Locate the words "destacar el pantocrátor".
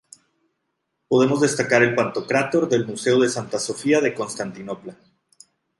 1.41-2.67